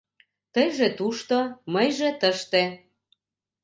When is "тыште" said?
2.19-2.63